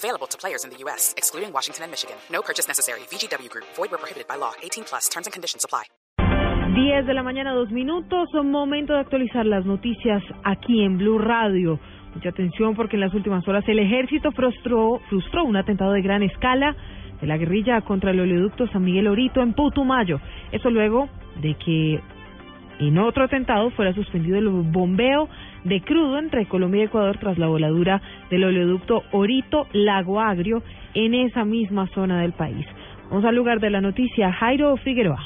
[0.00, 2.16] Available to players in the U.S., excluding Washington and Michigan.
[2.32, 3.00] No purchase necessary.
[3.12, 3.66] VGW Group.
[3.76, 4.52] Void where prohibited by law.
[4.62, 5.10] 18 plus.
[5.12, 5.84] Terms and conditions apply.
[6.72, 8.28] 10 de la mañana, dos minutos.
[8.42, 11.78] Momento de actualizar las noticias aquí en Blue Radio.
[12.14, 16.22] Mucha atención porque en las últimas horas el ejército frustró, frustró un atentado de gran
[16.22, 16.74] escala
[17.20, 20.18] de la guerrilla contra el oleoducto San Miguel Orito en Putumayo.
[20.50, 21.10] Eso luego
[21.42, 22.00] de que
[22.80, 25.28] en otro atentado fuera suspendido el bombeo
[25.64, 30.62] de crudo entre Colombia y Ecuador tras la voladura del oleoducto Orito Lago Agrio
[30.94, 32.66] en esa misma zona del país.
[33.10, 35.20] Vamos al lugar de la noticia, Jairo Figueroa.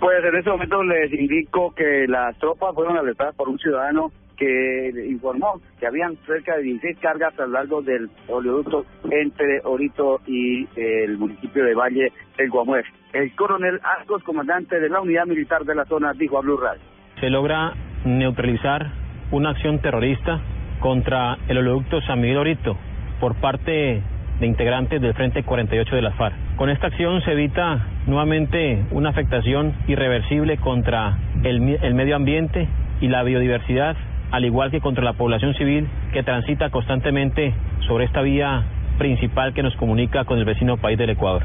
[0.00, 4.10] Pues en este momento les indico que las tropas fueron alertadas por un ciudadano
[4.42, 10.20] que informó que habían cerca de 16 cargas a lo largo del oleoducto entre Orito
[10.26, 12.84] y el municipio de Valle del Guamués.
[13.12, 16.80] El coronel Arcos, comandante de la unidad militar de la zona, dijo a Blue Radio.
[17.20, 17.72] Se logra
[18.04, 18.90] neutralizar
[19.30, 20.40] una acción terrorista
[20.80, 22.76] contra el oleoducto San Miguel Orito
[23.20, 24.02] por parte
[24.40, 26.34] de integrantes del Frente 48 de la FARC.
[26.56, 32.66] Con esta acción se evita nuevamente una afectación irreversible contra el medio ambiente
[33.00, 33.96] y la biodiversidad,
[34.32, 37.54] al igual que contra la población civil que transita constantemente
[37.86, 38.64] sobre esta vía
[38.98, 41.42] principal que nos comunica con el vecino país del Ecuador.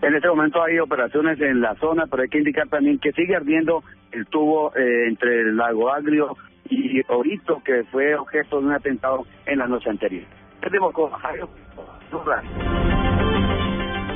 [0.00, 3.36] En este momento hay operaciones en la zona, pero hay que indicar también que sigue
[3.36, 6.36] ardiendo el tubo eh, entre el lago Agrio
[6.70, 10.24] y Orito, que fue objeto de un atentado en la noche anterior.
[10.62, 11.48] Jairo.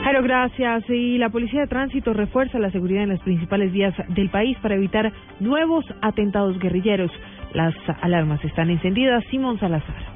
[0.05, 0.85] Jairo, gracias.
[0.89, 4.75] Y la Policía de Tránsito refuerza la seguridad en las principales vías del país para
[4.75, 7.11] evitar nuevos atentados guerrilleros.
[7.55, 9.25] Las alarmas están encendidas.
[9.31, 10.12] Simón Salazar.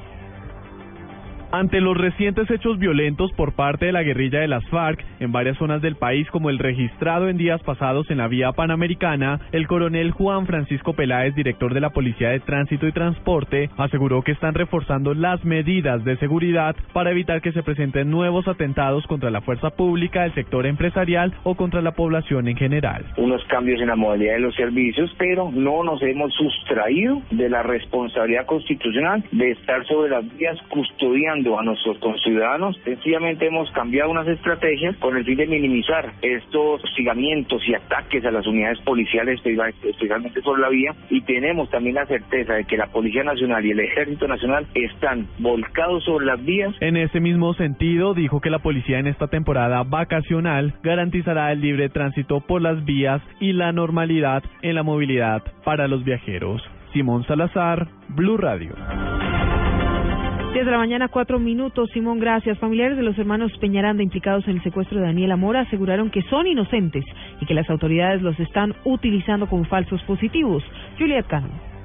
[1.56, 5.56] Ante los recientes hechos violentos por parte de la guerrilla de las FARC en varias
[5.56, 10.10] zonas del país, como el registrado en días pasados en la vía panamericana, el coronel
[10.10, 15.14] Juan Francisco Peláez, director de la Policía de Tránsito y Transporte, aseguró que están reforzando
[15.14, 20.26] las medidas de seguridad para evitar que se presenten nuevos atentados contra la fuerza pública,
[20.26, 23.06] el sector empresarial o contra la población en general.
[23.16, 27.62] Unos cambios en la modalidad de los servicios, pero no nos hemos sustraído de la
[27.62, 32.76] responsabilidad constitucional de estar sobre las vías custodiando a nuestros conciudadanos.
[32.84, 38.30] Sencillamente hemos cambiado unas estrategias con el fin de minimizar estos hostigamientos y ataques a
[38.30, 42.86] las unidades policiales, especialmente sobre la vía, y tenemos también la certeza de que la
[42.86, 46.74] Policía Nacional y el Ejército Nacional están volcados sobre las vías.
[46.80, 51.88] En ese mismo sentido, dijo que la policía en esta temporada vacacional garantizará el libre
[51.88, 56.62] tránsito por las vías y la normalidad en la movilidad para los viajeros.
[56.92, 58.74] Simón Salazar, Blue Radio.
[60.56, 61.90] 10 de la mañana, cuatro minutos.
[61.92, 62.58] Simón, gracias.
[62.58, 66.46] Familiares de los hermanos Peñaranda implicados en el secuestro de Daniela Mora aseguraron que son
[66.46, 67.04] inocentes
[67.42, 70.64] y que las autoridades los están utilizando como falsos positivos.
[70.98, 71.75] Juliet Cano.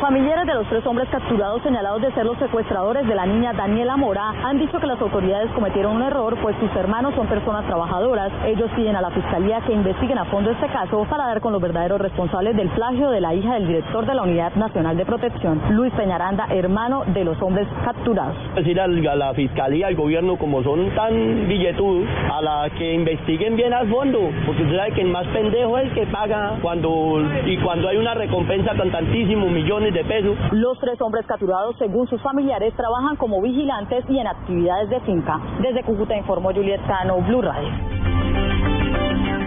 [0.00, 3.96] Familiares de los tres hombres capturados señalados de ser los secuestradores de la niña Daniela
[3.96, 8.30] Mora han dicho que las autoridades cometieron un error, pues sus hermanos son personas trabajadoras.
[8.44, 11.62] Ellos piden a la fiscalía que investiguen a fondo este caso para dar con los
[11.62, 15.62] verdaderos responsables del plagio de la hija del director de la Unidad Nacional de Protección,
[15.70, 18.36] Luis Peñaranda, hermano de los hombres capturados.
[18.54, 23.72] Decir a la fiscalía, al gobierno, como son tan billetudos, a la que investiguen bien
[23.72, 27.56] a fondo, porque usted sabe que el más pendejo es el que paga cuando y
[27.58, 30.36] cuando hay una recompensa con tantísimos millones de pesos.
[30.52, 35.40] Los tres hombres capturados, según sus familiares, trabajan como vigilantes y en actividades de finca.
[35.60, 37.68] Desde Cúcuta informó Juliet Cano, Blue Radio.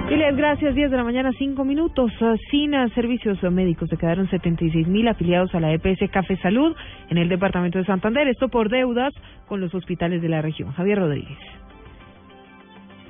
[0.10, 0.74] Juliet, gracias.
[0.74, 2.12] 10 de la mañana, 5 minutos.
[2.50, 6.76] Sin servicios médicos se quedaron 76 mil afiliados a la EPS Café Salud
[7.10, 8.28] en el departamento de Santander.
[8.28, 9.14] Esto por deudas
[9.48, 10.72] con los hospitales de la región.
[10.74, 11.38] Javier Rodríguez.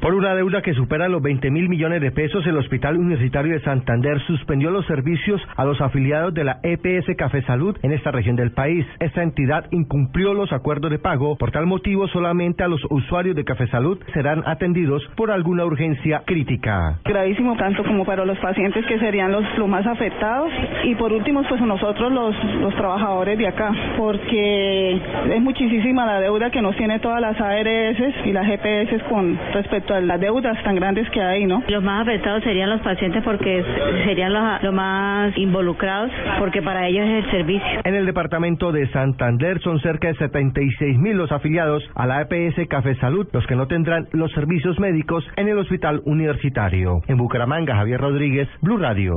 [0.01, 3.59] Por una deuda que supera los 20 mil millones de pesos, el Hospital Universitario de
[3.59, 8.37] Santander suspendió los servicios a los afiliados de la EPS Café Salud en esta región
[8.37, 8.85] del país.
[9.01, 11.35] Esta entidad incumplió los acuerdos de pago.
[11.35, 16.23] Por tal motivo, solamente a los usuarios de Café Salud serán atendidos por alguna urgencia
[16.25, 16.99] crítica.
[17.03, 20.49] Gravísimo tanto como para los pacientes que serían los, más afectados
[20.85, 24.93] y por último, pues nosotros los, los trabajadores de acá, porque
[25.29, 29.88] es muchísima la deuda que nos tiene todas las ARS y las GPS con respecto
[29.89, 31.63] respecto a las deudas tan grandes que hay, ¿no?
[31.67, 33.63] Los más afectados serían los pacientes porque
[34.05, 37.81] serían los, los más involucrados, porque para ellos es el servicio.
[37.83, 42.67] En el departamento de Santander son cerca de 76 mil los afiliados a la EPS
[42.69, 47.01] Café Salud, los que no tendrán los servicios médicos en el hospital universitario.
[47.07, 49.13] En Bucaramanga, Javier Rodríguez, Blue Radio.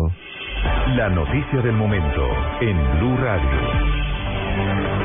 [0.97, 2.29] La noticia del momento
[2.61, 5.02] en Blue Radio.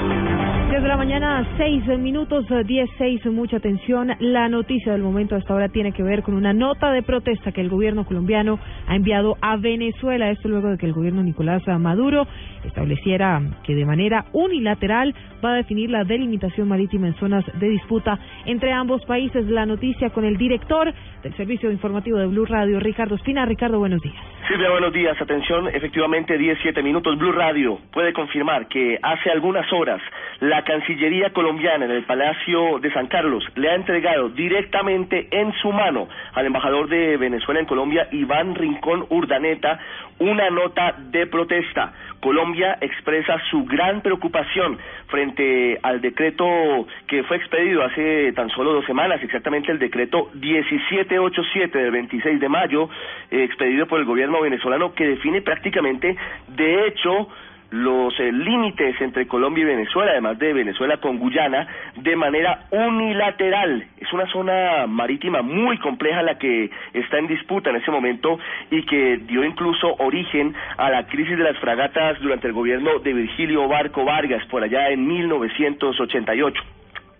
[0.77, 4.11] Desde la mañana, seis minutos, eh, diez, seis, mucha atención.
[4.19, 7.61] La noticia del momento hasta ahora tiene que ver con una nota de protesta que
[7.61, 10.31] el gobierno colombiano ha enviado a Venezuela.
[10.31, 12.27] Esto luego de que el gobierno Nicolás Maduro
[12.63, 15.13] estableciera que de manera unilateral
[15.43, 19.45] va a definir la delimitación marítima en zonas de disputa entre ambos países.
[19.47, 23.45] La noticia con el director del servicio informativo de Blue Radio, Ricardo Espina.
[23.45, 24.15] Ricardo, buenos días.
[24.47, 25.21] Silvia, buenos días.
[25.21, 27.17] Atención, efectivamente, 17 minutos.
[27.17, 30.01] Blue Radio puede confirmar que hace algunas horas
[30.39, 35.71] la Cancillería colombiana en el Palacio de San Carlos le ha entregado directamente en su
[35.71, 38.76] mano al embajador de Venezuela en Colombia, Iván Rincón
[39.09, 39.79] Urdaneta,
[40.19, 41.93] una nota de protesta.
[42.19, 44.77] Colombia expresa su gran preocupación
[45.07, 46.45] frente al decreto
[47.07, 52.49] que fue expedido hace tan solo dos semanas, exactamente el decreto 1787 del 26 de
[52.49, 52.89] mayo,
[53.29, 56.15] eh, expedido por el gobierno venezolano, que define prácticamente,
[56.47, 57.29] de hecho,
[57.71, 61.67] los eh, límites entre Colombia y Venezuela, además de Venezuela con Guyana,
[61.97, 63.85] de manera unilateral.
[63.97, 68.39] Es una zona marítima muy compleja la que está en disputa en ese momento
[68.71, 73.13] y que dio incluso origen a la crisis de las fragatas durante el gobierno de
[73.13, 76.63] Virgilio Barco Vargas por allá en 1988.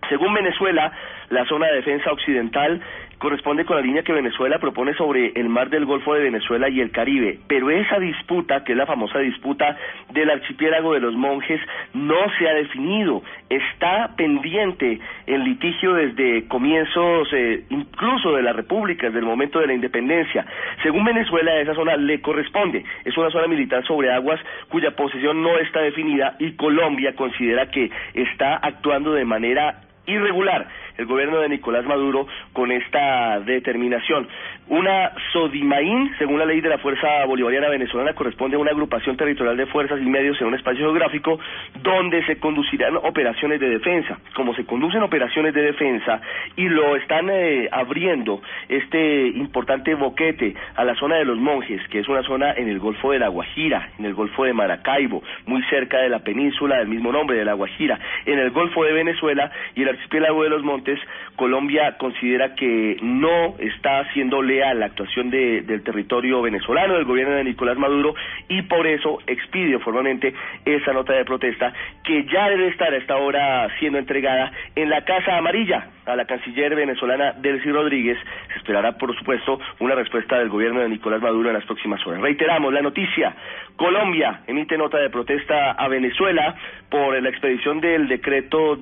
[0.08, 0.90] Según Venezuela,
[1.28, 2.80] la zona de defensa occidental
[3.18, 6.80] corresponde con la línea que Venezuela propone sobre el mar del Golfo de Venezuela y
[6.80, 7.38] el Caribe.
[7.48, 9.76] Pero esa disputa, que es la famosa disputa
[10.12, 11.60] del archipiélago de los monjes,
[11.94, 13.22] no se ha definido.
[13.48, 19.66] Está pendiente en litigio desde comienzos eh, incluso de la República, desde el momento de
[19.66, 20.46] la independencia.
[20.82, 22.84] Según Venezuela, esa zona le corresponde.
[23.04, 27.90] Es una zona militar sobre aguas cuya posesión no está definida y Colombia considera que
[28.14, 30.66] está actuando de manera irregular
[30.98, 34.28] el gobierno de Nicolás Maduro con esta determinación.
[34.68, 39.56] Una Sodimaín, según la ley de la Fuerza Bolivariana Venezolana, corresponde a una agrupación territorial
[39.56, 41.38] de fuerzas y medios en un espacio geográfico
[41.82, 44.18] donde se conducirán operaciones de defensa.
[44.34, 46.20] Como se conducen operaciones de defensa
[46.56, 52.00] y lo están eh, abriendo este importante boquete a la zona de los monjes, que
[52.00, 55.62] es una zona en el Golfo de la Guajira, en el Golfo de Maracaibo, muy
[55.70, 59.50] cerca de la península del mismo nombre, de la Guajira, en el Golfo de Venezuela
[59.76, 60.98] y el archipiélago de los Montes,
[61.36, 67.34] Colombia considera que no está haciendo leal la actuación de, del territorio venezolano, del gobierno
[67.34, 68.14] de Nicolás Maduro,
[68.48, 70.34] y por eso expide formalmente
[70.64, 71.72] esa nota de protesta
[72.04, 76.24] que ya debe estar a esta hora siendo entregada en la Casa Amarilla a la
[76.24, 78.18] canciller venezolana Delcy Rodríguez.
[78.52, 82.20] Se esperará, por supuesto, una respuesta del gobierno de Nicolás Maduro en las próximas horas.
[82.20, 83.34] Reiteramos la noticia.
[83.76, 86.54] Colombia emite nota de protesta a Venezuela
[86.90, 88.76] por la expedición del decreto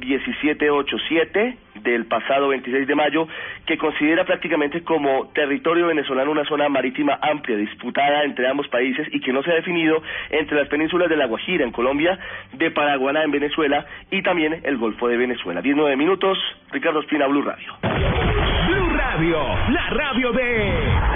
[1.09, 3.29] 1787 del pasado 26 de mayo,
[3.65, 9.21] que considera prácticamente como territorio venezolano una zona marítima amplia, disputada entre ambos países y
[9.21, 12.19] que no se ha definido entre las penínsulas de La Guajira en Colombia,
[12.53, 15.61] de Paraguaná en Venezuela y también el Golfo de Venezuela.
[15.61, 16.39] 19 minutos,
[16.73, 17.75] Ricardo Espina, Blue Radio.
[17.83, 19.39] Blue Radio,
[19.71, 21.16] la radio de...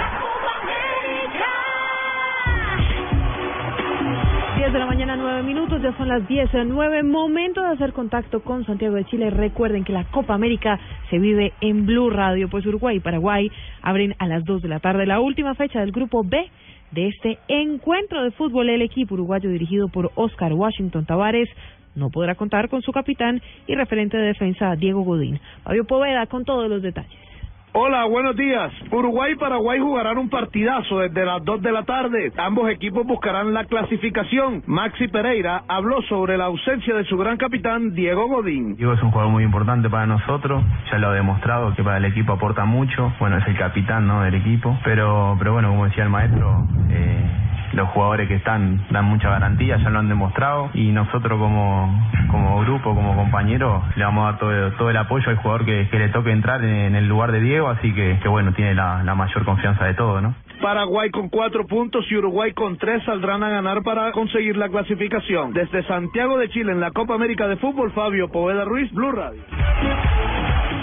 [4.61, 8.43] 10 de la mañana, 9 minutos, ya son las 10, 9, momento de hacer contacto
[8.43, 9.31] con Santiago de Chile.
[9.31, 10.79] Recuerden que la Copa América
[11.09, 14.79] se vive en Blue Radio, pues Uruguay y Paraguay abren a las 2 de la
[14.79, 16.47] tarde la última fecha del grupo B
[16.91, 18.69] de este encuentro de fútbol.
[18.69, 21.49] El equipo uruguayo dirigido por Oscar Washington Tavares
[21.95, 25.39] no podrá contar con su capitán y referente de defensa Diego Godín.
[25.63, 27.30] Fabio Poveda con todos los detalles.
[27.73, 28.69] Hola, buenos días.
[28.91, 32.33] Uruguay y Paraguay jugarán un partidazo desde las 2 de la tarde.
[32.35, 34.61] Ambos equipos buscarán la clasificación.
[34.65, 38.75] Maxi Pereira habló sobre la ausencia de su gran capitán Diego Godín.
[38.75, 40.61] Diego es un jugador muy importante para nosotros,
[40.91, 43.13] ya lo ha demostrado que para el equipo aporta mucho.
[43.21, 44.21] Bueno, es el capitán ¿no?
[44.23, 47.30] del equipo, pero, pero bueno, como decía el maestro, eh,
[47.73, 52.61] los jugadores que están dan mucha garantía, ya lo han demostrado y nosotros como, como
[52.61, 56.09] grupo, como compañeros, le vamos a dar todo, todo el apoyo al jugador que, le
[56.09, 59.45] toque entrar en, el lugar de Diego, así que, que bueno, tiene la, la mayor
[59.45, 60.33] confianza de todo, ¿no?
[60.61, 65.53] Paraguay con cuatro puntos y Uruguay con tres saldrán a ganar para conseguir la clasificación.
[65.53, 69.41] Desde Santiago de Chile en la Copa América de Fútbol, Fabio Poveda Ruiz, Blue Radio.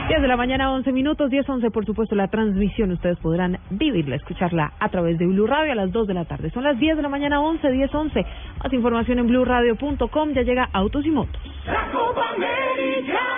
[0.08, 2.90] 10 de la mañana, 11 minutos, 10, 11, por supuesto, la transmisión.
[2.92, 6.50] Ustedes podrán vivirla, escucharla a través de Blue Radio a las 2 de la tarde.
[6.50, 8.26] Son las 10 de la mañana, 11, 10, 11.
[8.64, 10.32] Más información en blueradio.com.
[10.32, 11.42] Ya llega Autos y Motos.
[11.66, 13.37] La Copa América.